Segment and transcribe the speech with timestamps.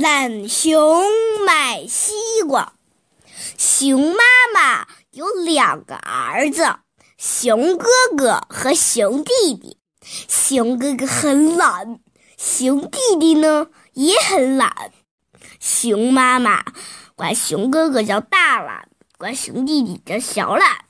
[0.00, 1.02] 懒熊
[1.44, 2.12] 买西
[2.46, 2.74] 瓜。
[3.58, 4.22] 熊妈
[4.54, 6.76] 妈有两个儿子，
[7.16, 9.76] 熊哥哥和熊弟弟。
[10.00, 11.98] 熊哥哥很懒，
[12.36, 14.92] 熊弟弟呢也很懒。
[15.58, 16.64] 熊妈妈
[17.16, 20.84] 管熊哥哥叫大懒，管熊弟弟叫小懒。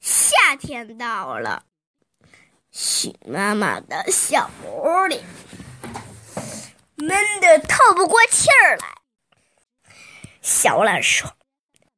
[0.00, 1.64] 夏天到了，
[2.70, 5.20] 熊妈妈的小屋里
[7.02, 8.86] 闷得透不过气儿来。
[10.40, 11.36] 小懒说：“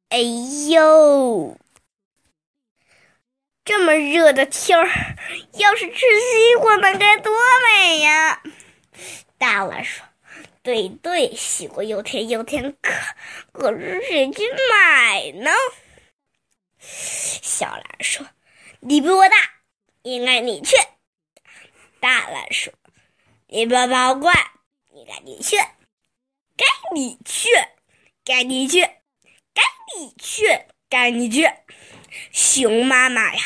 [0.09, 1.59] 哎呦，
[3.63, 4.87] 这么热的天儿，
[5.53, 7.31] 要是吃西瓜那该多
[7.77, 8.41] 美呀！”
[9.37, 10.03] 大懒说
[10.63, 12.91] ：“对对，西瓜又甜又甜，可
[13.51, 15.51] 可是谁去买呢？”
[16.79, 18.25] 小懒说
[18.81, 19.35] ：“你比我大，
[20.01, 20.75] 应该你去。”
[22.01, 22.73] 大懒说
[23.47, 24.33] ：“你爸爸怪
[24.95, 25.57] 乖，应该你去，
[26.55, 27.47] 该你去。”
[28.27, 28.81] 该你去，
[29.53, 29.61] 该
[29.95, 31.47] 你去，该你去。
[32.31, 33.41] 熊妈妈呀，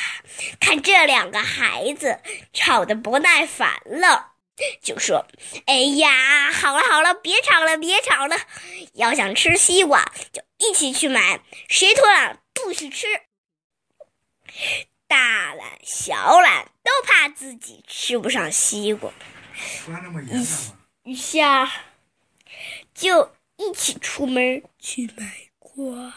[0.57, 2.21] 看这两个孩子
[2.53, 4.35] 吵得不耐烦了，
[4.81, 5.25] 就说
[5.67, 8.37] ：“哎呀，好了好了，别吵了，别吵了。
[8.93, 11.41] 要想吃西瓜，就一起去买。
[11.67, 13.07] 谁偷懒不许吃。”
[15.07, 19.11] 大懒、小懒都怕自己吃不上西瓜，
[21.09, 21.71] 一下
[22.93, 23.31] 就。
[23.61, 26.15] 一起出门去买瓜。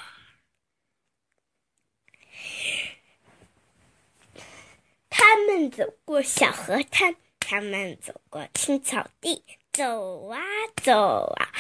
[5.11, 10.39] 他们走过小河滩，他们走过青草地，走啊
[10.81, 11.51] 走啊，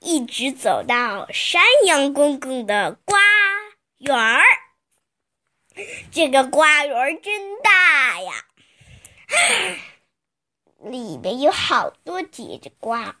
[0.00, 3.20] 一直走到山羊公公的瓜
[3.98, 4.42] 园儿。
[6.10, 8.47] 这个瓜园真大呀，
[10.90, 13.16] 里面有好多结着瓜。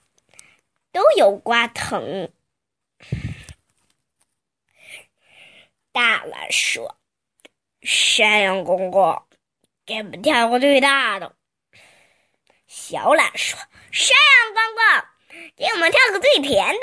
[0.90, 2.32] 都有瓜藤。
[5.92, 6.96] 大懒说
[7.82, 9.22] ：“山羊公公，
[9.84, 11.36] 给我们挑个最大的。”
[12.66, 13.58] 小懒说
[13.92, 14.82] ：“山羊公公，
[15.56, 16.80] 给我们挑个最甜的。”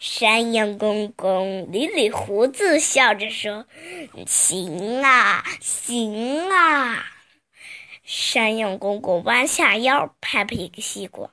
[0.00, 3.66] 山羊公公捋捋胡子，笑着说
[4.26, 7.06] ：“行啊，行啊。”
[8.04, 11.32] 山羊公公弯下腰，拍拍一个西瓜。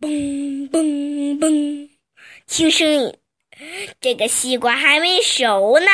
[0.00, 1.90] 嘣嘣嘣！
[2.46, 3.18] 听声音，
[4.00, 5.86] 这个西瓜还没熟呢。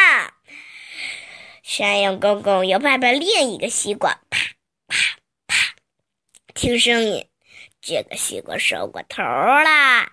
[1.62, 4.38] 山羊公公又拍拍另一个西瓜，啪
[4.86, 4.96] 啪
[5.46, 5.74] 啪！
[6.52, 7.26] 听声音，
[7.80, 10.12] 这个西瓜熟过头了。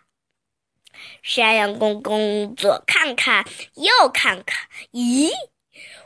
[1.21, 5.29] 山羊公公左看看，右看看，咦，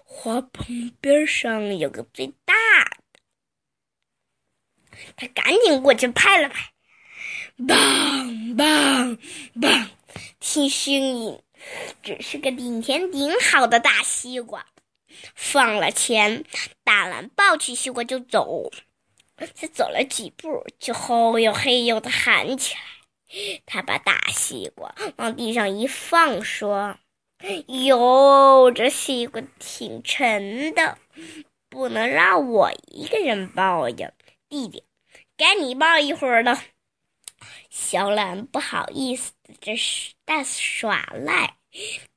[0.04, 2.54] 花棚边上有个最大，
[5.16, 6.72] 他赶紧过去拍了拍。
[7.68, 9.18] 棒棒
[9.62, 9.90] 棒！
[10.40, 11.40] 听声音，
[12.04, 14.66] 只是个顶甜顶好的大西瓜。
[15.34, 16.44] 放了钱，
[16.84, 18.72] 大懒抱起西瓜就走。
[19.54, 22.82] 才走了几步，就吼呦嘿呦的喊起来。
[23.66, 26.98] 他把大西瓜往地上一放，说
[27.68, 30.98] ：“哟，这西瓜挺沉的，
[31.70, 34.12] 不能让我一个人抱呀。
[34.50, 34.86] 弟弟，
[35.38, 36.64] 该你抱一会儿了。”
[37.70, 41.58] 小懒不好意思，这是大耍赖，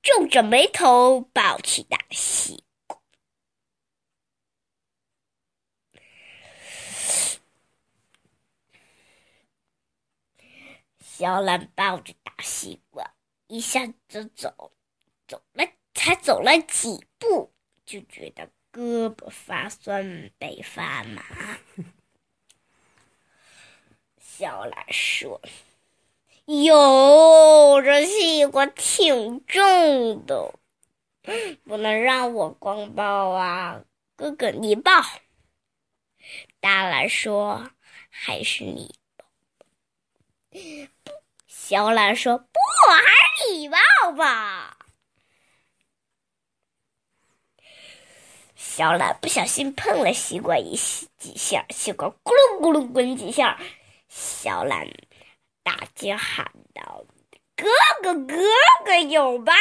[0.00, 3.00] 皱着眉头抱起大西瓜。
[11.00, 13.12] 小懒抱着大西瓜，
[13.48, 14.72] 一下子走，
[15.26, 17.52] 走了才走了几步，
[17.84, 21.58] 就觉得胳膊发酸，背发麻。
[24.38, 25.40] 小懒说
[26.46, 30.54] ：“哟，这西瓜挺重的，
[31.64, 33.82] 不能让我光抱啊！
[34.14, 34.92] 哥哥，你抱。”
[36.60, 37.68] 大懒说
[38.10, 39.24] ：“还是你抱。”
[41.48, 42.60] 小懒说：“不，
[42.92, 43.02] 还
[43.42, 43.76] 是你抱
[44.12, 44.78] 吧。”
[48.54, 50.76] 小懒不小心碰了西瓜一
[51.16, 53.60] 几下，西瓜咕噜咕噜滚几下。
[54.08, 54.88] 小懒
[55.62, 57.04] 大惊喊道
[57.54, 57.66] ：“哥
[58.02, 58.36] 哥，哥
[58.84, 59.56] 哥有办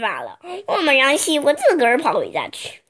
[0.00, 0.38] 法了！
[0.66, 2.82] 我们让西瓜自个儿跑回家去。”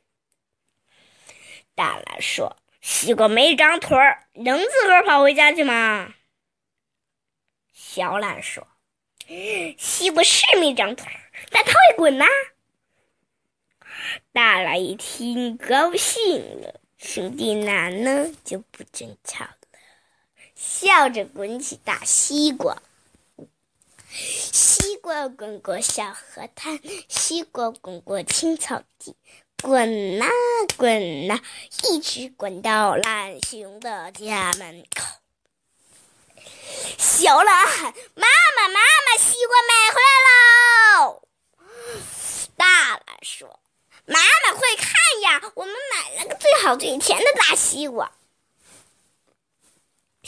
[1.75, 6.15] 大懒说：“西瓜没长腿儿，能自个儿跑回家去吗？”
[7.73, 8.67] 小懒说
[9.79, 11.21] ：“西瓜是没长腿儿，
[11.51, 12.25] 但它会滚呐。”
[14.33, 19.47] 大懒一听，高兴了，兄弟俩呢就不争吵。
[20.57, 22.83] 笑着滚起大西瓜。
[24.09, 29.15] 西瓜滚过小河滩，西瓜滚过青草地，
[29.63, 30.27] 滚呐
[30.79, 31.39] 滚呐，
[31.85, 35.05] 一直滚到懒熊的家门口。
[36.97, 38.27] 小懒喊：“妈
[38.57, 41.23] 妈，妈妈，西瓜买回来喽！”
[42.57, 43.61] 大懒说
[44.07, 48.11] ：“妈妈，快看呀，我们买了个最好最甜的大西瓜。”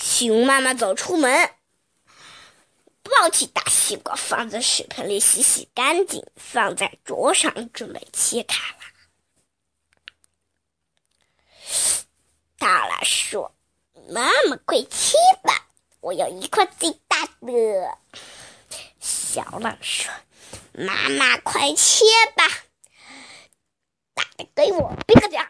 [0.01, 1.51] 熊妈妈走出门，
[3.03, 8.79] 抱起大西瓜，放在水盆里洗洗干净，放在桌上准备切开了。
[12.59, 13.53] 大懒说
[14.09, 15.67] ：“妈妈，快切吧，
[16.01, 17.99] 我要一块最大的。”
[19.01, 20.13] 小懒说
[20.73, 22.05] ：“妈妈，快切
[22.37, 22.45] 吧，
[24.15, 25.45] 大的给我别个点。”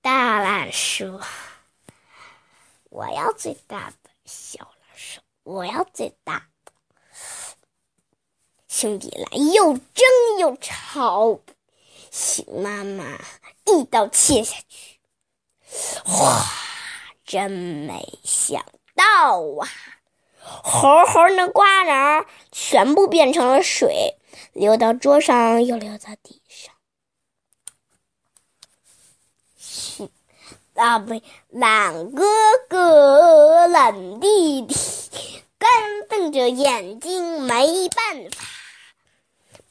[0.00, 1.20] 大懒说
[2.92, 6.72] ：“我要最大的。”小懒说：“我要最大的。”
[8.68, 10.04] 兄弟俩又争
[10.38, 11.40] 又吵，
[12.10, 13.18] 熊妈妈
[13.66, 14.98] 一刀切下去，
[16.04, 16.44] 哗！
[17.24, 18.62] 真没想
[18.94, 19.68] 到啊，
[20.42, 24.16] 猴猴那瓜瓤全部变成了水，
[24.52, 26.41] 流到桌上又流到地
[30.82, 32.24] 啊，不懒哥
[32.68, 34.74] 哥、懒弟弟
[35.56, 35.70] 干
[36.08, 38.44] 瞪着眼睛，没办法。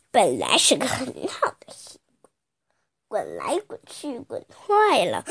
[0.09, 2.31] 本来是个很好的西瓜，
[3.09, 5.25] 滚来滚去滚坏了，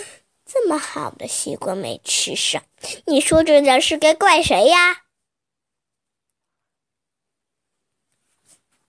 [0.44, 2.62] 这么好的西瓜没吃上，
[3.06, 5.04] 你说这件事该怪谁呀？